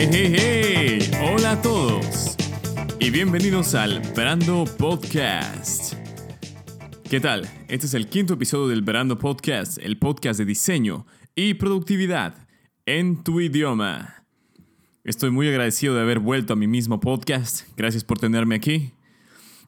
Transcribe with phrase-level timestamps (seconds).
[0.00, 1.10] Hey, hey, hey.
[1.22, 2.34] Hola a todos
[2.98, 5.92] y bienvenidos al Brando Podcast.
[7.10, 7.46] ¿Qué tal?
[7.68, 11.04] Este es el quinto episodio del Brando Podcast, el podcast de diseño
[11.34, 12.48] y productividad
[12.86, 14.24] en tu idioma.
[15.04, 17.68] Estoy muy agradecido de haber vuelto a mi mismo podcast.
[17.76, 18.94] Gracias por tenerme aquí.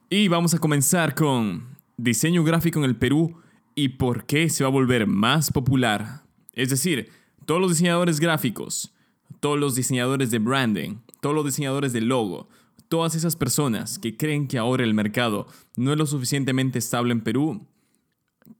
[0.08, 3.38] Y vamos a comenzar con diseño gráfico en el Perú
[3.74, 6.22] y por qué se va a volver más popular.
[6.54, 7.10] Es decir,
[7.44, 8.94] todos los diseñadores gráficos,
[9.40, 12.48] todos los diseñadores de branding, todos los diseñadores de logo,
[12.88, 15.46] todas esas personas que creen que ahora el mercado
[15.76, 17.66] no es lo suficientemente estable en Perú,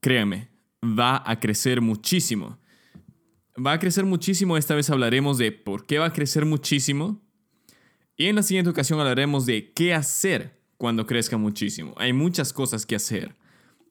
[0.01, 0.49] créanme,
[0.83, 2.59] va a crecer muchísimo.
[3.55, 7.21] Va a crecer muchísimo, esta vez hablaremos de por qué va a crecer muchísimo.
[8.17, 11.95] Y en la siguiente ocasión hablaremos de qué hacer cuando crezca muchísimo.
[11.99, 13.37] Hay muchas cosas que hacer.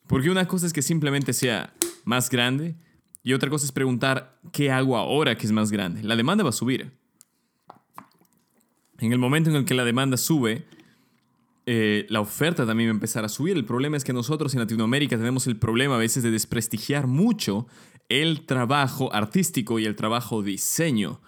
[0.08, 2.76] Porque una cosa es que simplemente sea más grande
[3.24, 6.04] y otra cosa es preguntar qué hago ahora que es más grande.
[6.04, 6.92] La demanda va a subir.
[9.00, 10.66] En el momento en el que la demanda sube,
[11.66, 13.56] eh, la oferta también va a empezar a subir.
[13.56, 17.68] El problema es que nosotros en Latinoamérica tenemos el problema a veces de desprestigiar mucho
[18.10, 21.22] el trabajo artístico y el trabajo diseño.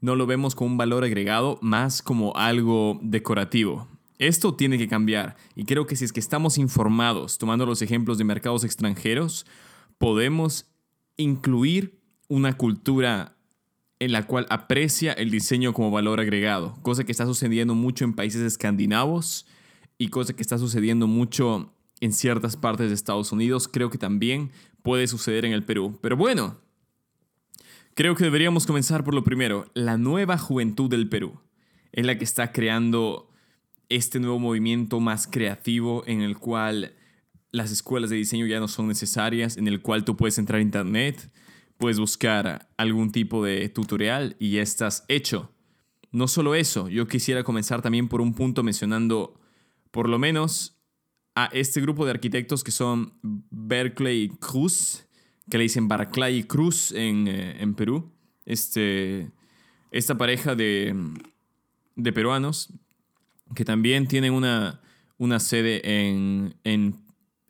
[0.00, 3.88] No lo vemos como un valor agregado, más como algo decorativo.
[4.18, 8.18] Esto tiene que cambiar y creo que si es que estamos informados, tomando los ejemplos
[8.18, 9.46] de mercados extranjeros,
[9.98, 10.69] podemos
[11.20, 13.36] incluir una cultura
[13.98, 18.14] en la cual aprecia el diseño como valor agregado, cosa que está sucediendo mucho en
[18.14, 19.46] países escandinavos
[19.98, 24.50] y cosa que está sucediendo mucho en ciertas partes de Estados Unidos, creo que también
[24.82, 25.98] puede suceder en el Perú.
[26.00, 26.58] Pero bueno,
[27.94, 31.38] creo que deberíamos comenzar por lo primero, la nueva juventud del Perú,
[31.92, 33.30] es la que está creando
[33.90, 36.94] este nuevo movimiento más creativo en el cual
[37.52, 40.62] las escuelas de diseño ya no son necesarias, en el cual tú puedes entrar a
[40.62, 41.30] internet,
[41.78, 45.50] puedes buscar algún tipo de tutorial y ya estás hecho.
[46.12, 49.40] No solo eso, yo quisiera comenzar también por un punto mencionando
[49.90, 50.76] por lo menos
[51.34, 55.06] a este grupo de arquitectos que son Berkeley Cruz,
[55.50, 58.12] que le dicen Barclay Cruz en, eh, en Perú.
[58.44, 59.30] Este,
[59.90, 60.94] esta pareja de,
[61.96, 62.72] de, peruanos
[63.54, 64.80] que también tienen una,
[65.18, 66.96] una sede en, en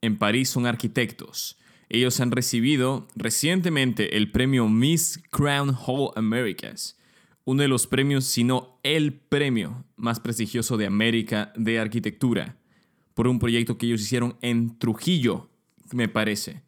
[0.03, 1.59] en París son arquitectos.
[1.89, 6.97] Ellos han recibido recientemente el premio Miss Crown Hall Americas,
[7.45, 12.59] uno de los premios, si no el premio más prestigioso de América de arquitectura,
[13.15, 15.51] por un proyecto que ellos hicieron en Trujillo,
[15.93, 16.63] me parece.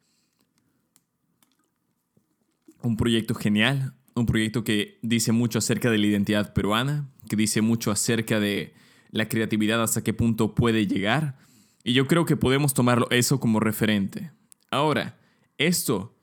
[2.82, 7.62] Un proyecto genial, un proyecto que dice mucho acerca de la identidad peruana, que dice
[7.62, 8.74] mucho acerca de
[9.10, 11.38] la creatividad hasta qué punto puede llegar
[11.84, 14.32] y yo creo que podemos tomarlo eso como referente.
[14.70, 15.18] Ahora,
[15.58, 16.16] esto,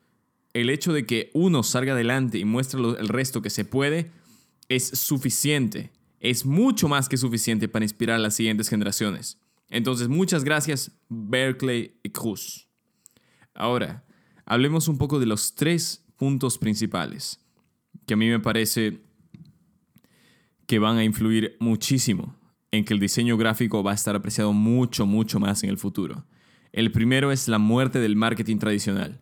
[0.53, 4.11] el hecho de que uno salga adelante y muestre el resto que se puede,
[4.69, 5.91] es suficiente.
[6.19, 9.39] Es mucho más que suficiente para inspirar a las siguientes generaciones.
[9.69, 12.67] Entonces, muchas gracias, Berkeley y Cruz.
[13.53, 14.05] Ahora,
[14.45, 17.39] hablemos un poco de los tres puntos principales
[18.05, 19.01] que a mí me parece
[20.65, 22.38] que van a influir muchísimo
[22.71, 26.25] en que el diseño gráfico va a estar apreciado mucho, mucho más en el futuro.
[26.71, 29.21] El primero es la muerte del marketing tradicional.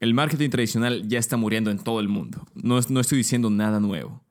[0.00, 2.46] El marketing tradicional ya está muriendo en todo el mundo.
[2.54, 4.22] No, no estoy diciendo nada nuevo.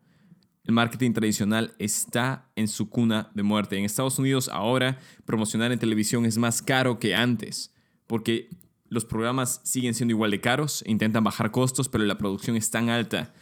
[0.63, 3.77] El marketing tradicional está en su cuna de muerte.
[3.77, 7.73] En Estados Unidos ahora promocionar en televisión es más caro que antes,
[8.05, 8.49] porque
[8.89, 12.89] los programas siguen siendo igual de caros, intentan bajar costos, pero la producción es tan
[12.89, 13.33] alta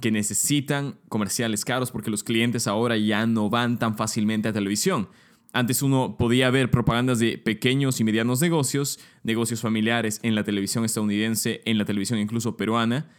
[0.00, 5.08] que necesitan comerciales caros porque los clientes ahora ya no van tan fácilmente a televisión.
[5.52, 10.84] Antes uno podía ver propagandas de pequeños y medianos negocios, negocios familiares en la televisión
[10.84, 13.10] estadounidense, en la televisión incluso peruana,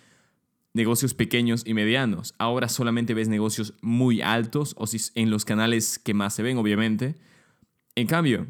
[0.73, 2.33] negocios pequeños y medianos.
[2.39, 7.15] Ahora solamente ves negocios muy altos o en los canales que más se ven, obviamente.
[7.95, 8.47] En cambio,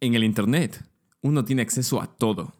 [0.00, 0.82] en el Internet
[1.20, 2.54] uno tiene acceso a todo.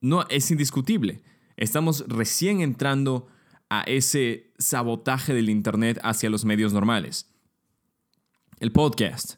[0.00, 1.22] No es indiscutible.
[1.62, 3.28] Estamos recién entrando
[3.70, 7.32] a ese sabotaje del Internet hacia los medios normales.
[8.58, 9.36] El podcast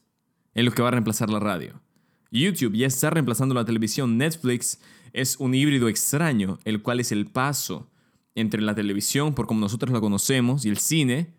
[0.55, 1.83] es lo que va a reemplazar la radio.
[2.31, 4.17] YouTube ya está reemplazando la televisión.
[4.17, 4.81] Netflix
[5.13, 7.91] es un híbrido extraño, el cual es el paso
[8.35, 11.35] entre la televisión, por como nosotros la conocemos, y el cine,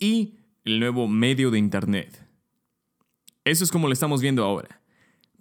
[0.00, 0.34] y
[0.64, 2.26] el nuevo medio de Internet.
[3.44, 4.82] Eso es como lo estamos viendo ahora.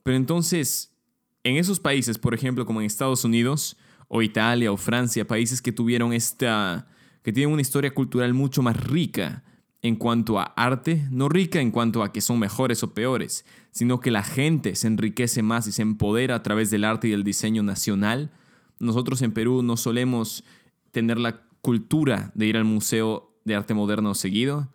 [0.04, 0.96] Pero entonces,
[1.44, 5.72] en esos países, por ejemplo, como en Estados Unidos, o Italia o Francia, países que
[5.72, 6.88] tuvieron esta,
[7.24, 9.44] que tienen una historia cultural mucho más rica
[9.82, 14.00] en cuanto a arte, no rica en cuanto a que son mejores o peores, sino
[14.00, 17.24] que la gente se enriquece más y se empodera a través del arte y del
[17.24, 18.32] diseño nacional.
[18.80, 20.44] Nosotros en Perú no solemos
[20.92, 24.70] tener la cultura de ir al Museo de Arte Moderno seguido,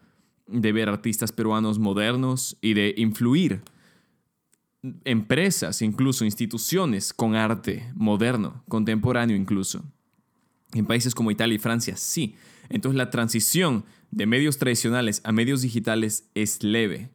[0.47, 3.63] de ver artistas peruanos modernos y de influir
[5.05, 9.85] empresas, incluso instituciones con arte moderno, contemporáneo incluso.
[10.73, 12.37] En países como Italia y Francia, sí.
[12.69, 17.11] Entonces la transición de medios tradicionales a medios digitales es leve.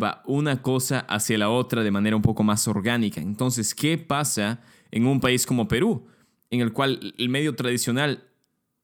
[0.00, 3.20] Va una cosa hacia la otra de manera un poco más orgánica.
[3.20, 4.60] Entonces, ¿qué pasa
[4.90, 6.06] en un país como Perú,
[6.50, 8.24] en el cual el medio tradicional,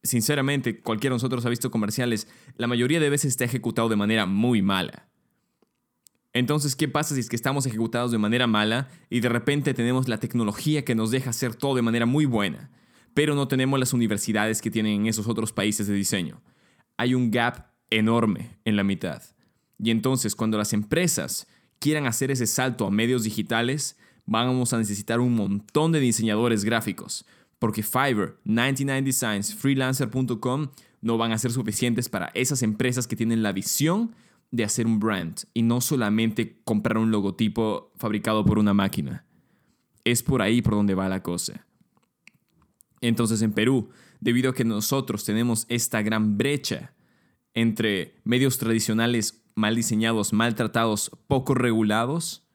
[0.03, 4.27] sinceramente, cualquiera de nosotros ha visto comerciales, la mayoría de veces está ejecutado de manera
[4.27, 5.10] muy mala?
[6.33, 10.09] Entonces, ¿qué pasa si es que estamos ejecutados de manera mala y de repente tenemos
[10.09, 12.71] la tecnología que nos deja hacer todo de manera muy buena,
[13.15, 16.41] pero no tenemos las universidades que tienen en esos otros países de diseño?
[16.97, 19.23] Hay un gap enorme en la mitad.
[19.79, 21.49] Y entonces, cuando las empresas
[21.81, 27.25] quieran hacer ese salto a medios digitales, vamos a necesitar un montón de diseñadores gráficos,
[27.59, 30.69] porque Fiverr, 99 Designs, freelancer.com
[31.01, 34.15] no van a ser suficientes para esas empresas que tienen la visión
[34.51, 39.25] de hacer un brand y no solamente comprar un logotipo fabricado por una máquina.
[40.05, 41.67] Es por ahí por donde va la cosa.
[43.01, 46.95] Entonces en Perú, debido a que nosotros tenemos esta gran brecha
[47.55, 52.47] entre medios tradicionales mal diseñados, maltratados, poco regulados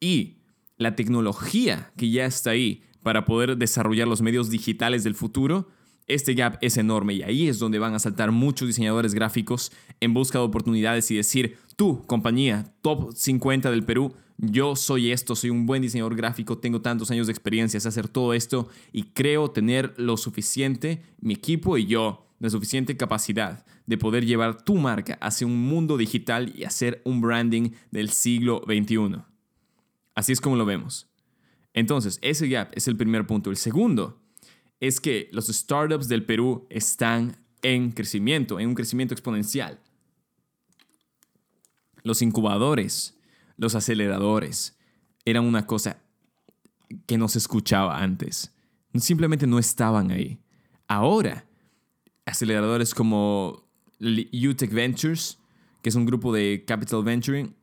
[0.00, 0.38] y
[0.76, 5.68] la tecnología que ya está ahí para poder desarrollar los medios digitales del futuro,
[6.08, 9.70] este gap es enorme y ahí es donde van a saltar muchos diseñadores gráficos
[10.00, 15.36] en busca de oportunidades y decir, tú, compañía, top 50 del Perú, yo soy esto,
[15.36, 19.02] soy un buen diseñador gráfico, tengo tantos años de experiencia en hacer todo esto y
[19.02, 24.76] creo tener lo suficiente, mi equipo y yo, la suficiente capacidad de poder llevar tu
[24.76, 29.22] marca hacia un mundo digital y hacer un branding del siglo XXI.
[30.14, 31.08] Así es como lo vemos.
[31.74, 33.50] Entonces, ese gap es el primer punto.
[33.50, 34.20] El segundo
[34.80, 39.80] es que los startups del Perú están en crecimiento, en un crecimiento exponencial.
[42.02, 43.18] Los incubadores,
[43.56, 44.78] los aceleradores,
[45.24, 46.00] eran una cosa
[47.06, 48.54] que no se escuchaba antes.
[48.94, 50.40] Simplemente no estaban ahí.
[50.86, 51.44] Ahora,
[52.24, 53.64] aceleradores como
[54.00, 55.38] UTech Ventures,
[55.82, 57.54] que es un grupo de capital venturing,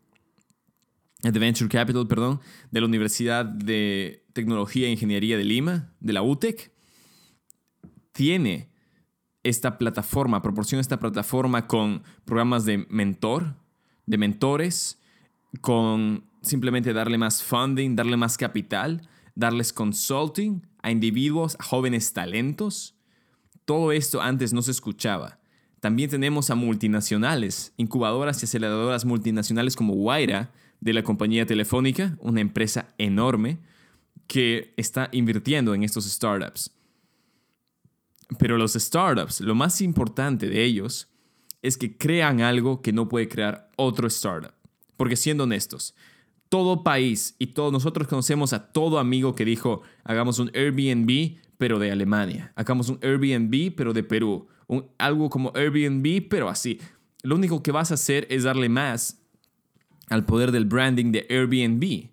[1.32, 2.40] de Venture Capital, perdón,
[2.72, 6.72] de la Universidad de Tecnología e Ingeniería de Lima, de la UTEC,
[8.16, 8.70] tiene
[9.44, 13.58] esta plataforma, proporciona esta plataforma con programas de mentor,
[14.06, 15.02] de mentores,
[15.60, 22.96] con simplemente darle más funding, darle más capital, darles consulting a individuos, a jóvenes talentos.
[23.66, 25.40] Todo esto antes no se escuchaba.
[25.82, 32.42] También tenemos a multinacionales, incubadoras y aceleradoras multinacionales como Guaira, de la compañía telefónica, una
[32.42, 33.60] empresa enorme
[34.28, 36.75] que está invirtiendo en estos startups.
[38.40, 41.10] Pero los startups, lo más importante de ellos
[41.62, 44.54] es que crean algo que no puede crear otro startup.
[44.98, 45.96] Porque siendo honestos,
[46.50, 51.80] todo país y todos nosotros conocemos a todo amigo que dijo, hagamos un Airbnb, pero
[51.80, 52.54] de Alemania.
[52.56, 54.48] Hagamos un Airbnb, pero de Perú.
[54.68, 56.80] Un, algo como Airbnb, pero así.
[57.24, 59.22] Lo único que vas a hacer es darle más
[60.10, 62.10] al poder del branding de Airbnb.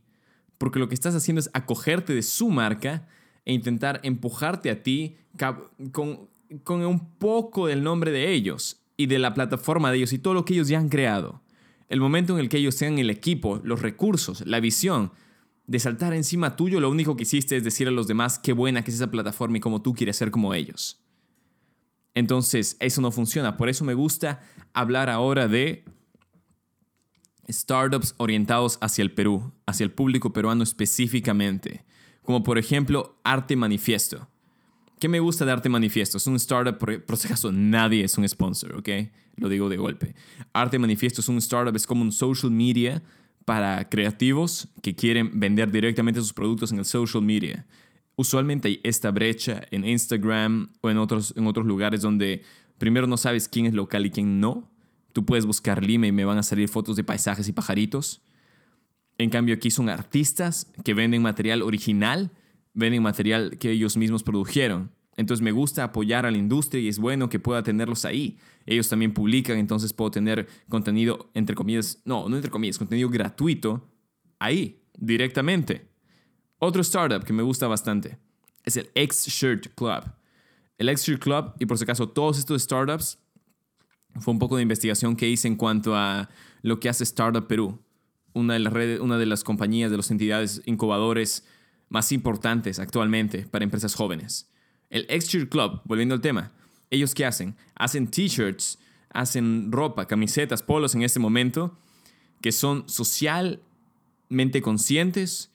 [0.58, 3.08] Porque lo que estás haciendo es acogerte de su marca
[3.44, 5.16] e intentar empujarte a ti
[5.92, 6.28] con,
[6.62, 10.34] con un poco del nombre de ellos y de la plataforma de ellos y todo
[10.34, 11.42] lo que ellos ya han creado.
[11.88, 15.12] El momento en el que ellos tengan el equipo, los recursos, la visión
[15.66, 18.82] de saltar encima tuyo, lo único que hiciste es decir a los demás qué buena
[18.82, 21.00] que es esa plataforma y cómo tú quieres ser como ellos.
[22.14, 23.56] Entonces, eso no funciona.
[23.56, 24.42] Por eso me gusta
[24.74, 25.84] hablar ahora de
[27.50, 31.84] startups orientados hacia el Perú, hacia el público peruano específicamente
[32.22, 34.28] como por ejemplo Arte Manifiesto.
[34.98, 36.18] ¿Qué me gusta de Arte Manifiesto?
[36.18, 38.88] Es un startup, por, por si acaso nadie es un sponsor, ¿ok?
[39.36, 40.14] Lo digo de golpe.
[40.52, 43.02] Arte Manifiesto es un startup, es como un social media
[43.44, 47.66] para creativos que quieren vender directamente sus productos en el social media.
[48.14, 52.42] Usualmente hay esta brecha en Instagram o en otros, en otros lugares donde
[52.78, 54.70] primero no sabes quién es local y quién no.
[55.12, 58.22] Tú puedes buscar Lima y me van a salir fotos de paisajes y pajaritos.
[59.22, 62.32] En cambio, aquí son artistas que venden material original,
[62.74, 64.90] venden material que ellos mismos produjeron.
[65.16, 68.36] Entonces me gusta apoyar a la industria y es bueno que pueda tenerlos ahí.
[68.66, 73.88] Ellos también publican, entonces puedo tener contenido, entre comillas, no, no entre comillas, contenido gratuito
[74.40, 75.86] ahí, directamente.
[76.58, 78.18] Otro startup que me gusta bastante
[78.64, 80.02] es el X-Shirt Club.
[80.78, 83.20] El X-Shirt Club, y por si acaso todos estos startups,
[84.18, 86.28] fue un poco de investigación que hice en cuanto a
[86.62, 87.78] lo que hace Startup Perú
[88.32, 91.46] una de las una de las compañías, de las entidades incubadores
[91.88, 94.50] más importantes actualmente para empresas jóvenes.
[94.90, 96.52] El Exture Club, volviendo al tema,
[96.92, 97.56] ¿Ellos qué hacen?
[97.74, 101.78] Hacen t-shirts, hacen ropa, camisetas, polos en este momento,
[102.42, 105.50] que son socialmente conscientes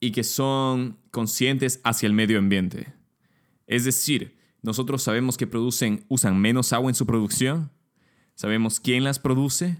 [0.00, 2.92] y que son conscientes hacia el medio ambiente.
[3.68, 7.70] Es decir, nosotros sabemos que producen, usan menos agua en su producción,
[8.34, 9.78] sabemos quién las produce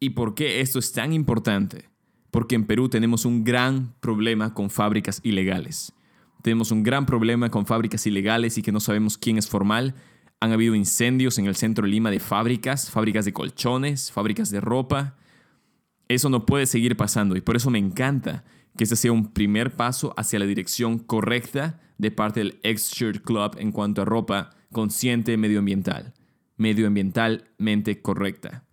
[0.00, 1.88] y por qué esto es tan importante.
[2.30, 5.92] Porque en Perú tenemos un gran problema con fábricas ilegales.
[6.42, 9.94] Tenemos un gran problema con fábricas ilegales y que no sabemos quién es formal.
[10.40, 14.60] Han habido incendios en el centro de Lima de fábricas, fábricas de colchones, fábricas de
[14.60, 15.16] ropa.
[16.08, 18.44] Eso no puede seguir pasando y por eso me encanta
[18.76, 23.56] que este sea un primer paso hacia la dirección correcta de parte del X-Shirt Club
[23.58, 26.14] en cuanto a ropa consciente medioambiental,
[26.56, 28.67] medioambientalmente correcta.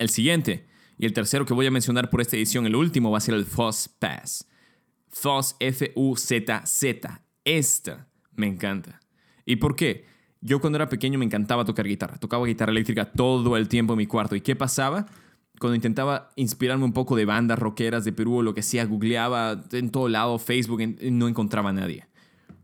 [0.00, 0.66] El siguiente
[0.96, 3.34] y el tercero que voy a mencionar por esta edición, el último, va a ser
[3.34, 4.48] el Fuzz Pass.
[5.08, 7.22] Fuzz F-U-Z-Z.
[7.44, 8.98] Esta me encanta.
[9.44, 10.06] ¿Y por qué?
[10.40, 12.16] Yo cuando era pequeño me encantaba tocar guitarra.
[12.16, 14.34] Tocaba guitarra eléctrica todo el tiempo en mi cuarto.
[14.34, 15.04] ¿Y qué pasaba?
[15.58, 19.62] Cuando intentaba inspirarme un poco de bandas rockeras de Perú o lo que sea, googleaba
[19.72, 20.80] en todo lado, Facebook,
[21.10, 22.06] no encontraba a nadie.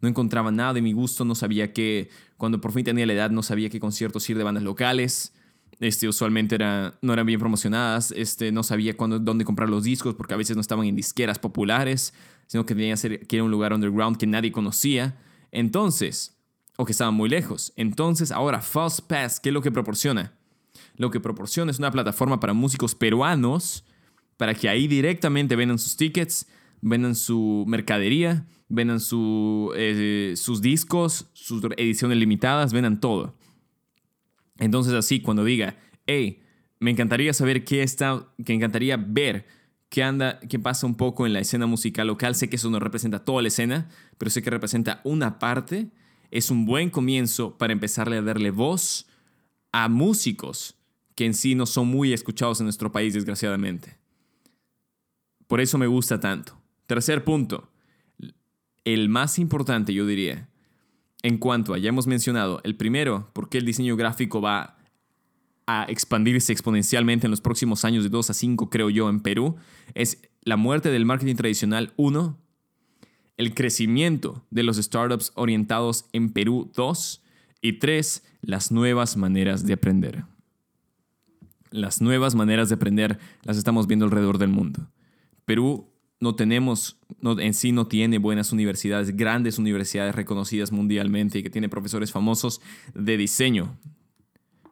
[0.01, 3.31] No encontraba nada de mi gusto, no sabía qué, cuando por fin tenía la edad,
[3.31, 5.35] no sabía qué conciertos ir de bandas locales.
[5.79, 10.15] Este, usualmente era, no eran bien promocionadas, este, no sabía cuándo, dónde comprar los discos
[10.15, 12.15] porque a veces no estaban en disqueras populares,
[12.47, 15.19] sino que tenía que, ser, que era un lugar underground que nadie conocía.
[15.53, 16.37] Entonces,
[16.77, 17.73] o que estaban muy lejos.
[17.77, 20.33] Entonces, ahora Fast Pass, ¿qué es lo que proporciona?
[20.97, 23.85] Lo que proporciona es una plataforma para músicos peruanos
[24.37, 26.47] para que ahí directamente vendan sus tickets,
[26.81, 33.35] vendan su mercadería, vendan su, eh, sus discos, sus ediciones limitadas, vendan todo.
[34.59, 36.43] Entonces así, cuando diga, hey,
[36.79, 39.47] me encantaría saber qué está, que encantaría ver
[39.89, 42.79] qué anda, qué pasa un poco en la escena musical local, sé que eso no
[42.79, 45.91] representa toda la escena, pero sé que representa una parte,
[46.31, 49.07] es un buen comienzo para empezarle a darle voz
[49.73, 50.77] a músicos
[51.15, 53.97] que en sí no son muy escuchados en nuestro país, desgraciadamente.
[55.47, 56.61] Por eso me gusta tanto.
[56.87, 57.71] Tercer punto,
[58.85, 60.49] el más importante yo diría,
[61.27, 64.79] en cuanto a, ya hemos mencionado, el primero, porque el diseño gráfico va
[65.67, 69.57] a expandirse exponencialmente en los próximos años de 2 a 5, creo yo, en Perú,
[69.95, 72.39] es la muerte del marketing tradicional, uno,
[73.37, 77.25] el crecimiento de los startups orientados en Perú, dos,
[77.61, 80.27] y tres, las nuevas maneras de aprender.
[81.73, 84.93] Las nuevas maneras de aprender las estamos viendo alrededor del mundo.
[85.45, 91.43] Perú no tenemos, no, en sí no tiene buenas universidades, grandes universidades reconocidas mundialmente y
[91.43, 92.61] que tiene profesores famosos
[92.95, 93.77] de diseño.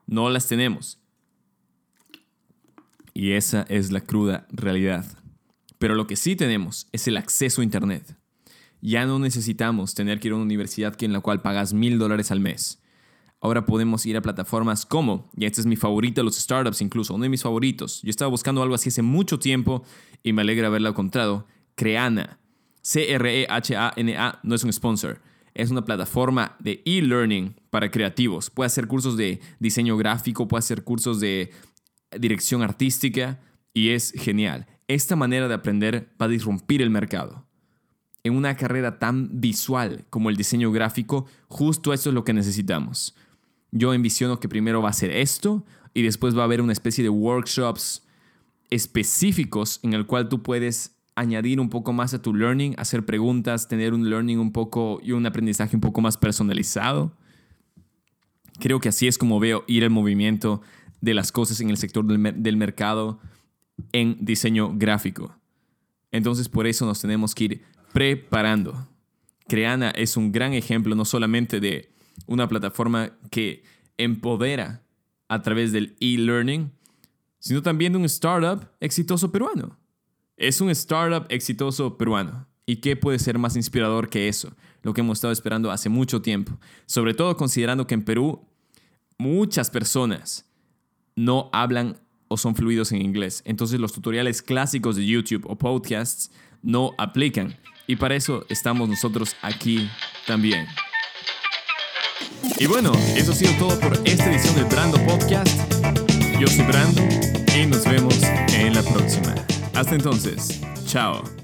[0.07, 0.99] No las tenemos.
[3.13, 5.07] Y esa es la cruda realidad.
[5.79, 8.17] Pero lo que sí tenemos es el acceso a Internet.
[8.81, 12.31] Ya no necesitamos tener que ir a una universidad en la cual pagas mil dólares
[12.31, 12.83] al mes.
[13.45, 17.25] Ahora podemos ir a plataformas como, y este es mi favorito los startups incluso, uno
[17.25, 18.01] de mis favoritos.
[18.01, 19.85] Yo estaba buscando algo así hace mucho tiempo
[20.23, 21.47] y me alegra haberlo encontrado.
[21.75, 22.39] Creana.
[22.81, 25.21] C-R-E-H-A-N-A no es un sponsor.
[25.53, 28.49] Es una plataforma de e-learning para creativos.
[28.49, 31.53] Puede hacer cursos de diseño gráfico, puede hacer cursos de
[32.19, 33.43] dirección artística
[33.75, 34.69] y es genial.
[34.89, 37.47] Esta manera de aprender va a disrumpir el mercado.
[38.23, 43.15] En una carrera tan visual como el diseño gráfico, justo eso es lo que necesitamos.
[43.77, 47.03] Yo envisiono que primero va a ser esto y después va a haber una especie
[47.03, 48.07] de workshops
[48.71, 53.67] específicos en el cual tú puedes añadir un poco más a tu learning, hacer preguntas,
[53.67, 57.17] tener un learning un poco y un aprendizaje un poco más personalizado.
[58.61, 60.63] Creo que así es como veo ir el movimiento
[61.01, 63.19] de las cosas en el sector del, del mercado
[63.91, 65.37] en diseño gráfico.
[66.13, 67.63] Entonces por eso nos tenemos que ir
[67.93, 68.89] preparando.
[69.49, 71.94] Creana es un gran ejemplo no solamente de
[72.27, 73.65] una plataforma que
[73.97, 74.83] empodera
[75.29, 76.73] a través del e-learning,
[77.39, 79.79] sino también de un startup exitoso peruano.
[80.37, 82.47] Es un startup exitoso peruano.
[82.67, 84.57] ¿Y qué puede ser más inspirador que eso?
[84.83, 86.59] Lo que hemos estado esperando hace mucho tiempo.
[86.87, 88.47] Sobre todo considerando que en Perú
[89.19, 90.51] muchas personas
[91.15, 93.43] no hablan o son fluidos en inglés.
[93.45, 96.31] Entonces los tutoriales clásicos de YouTube o podcasts
[96.63, 97.57] no aplican.
[97.87, 99.89] Y para eso estamos nosotros aquí
[100.27, 100.67] también.
[102.59, 105.49] Y bueno, eso ha sido todo por esta edición del Brando Podcast.
[106.39, 107.03] Yo soy Brando
[107.57, 108.19] y nos vemos
[108.55, 109.35] en la próxima.
[109.75, 111.44] Hasta entonces, chao.